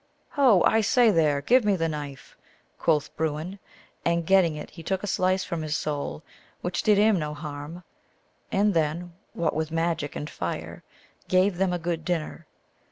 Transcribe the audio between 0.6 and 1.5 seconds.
I say there!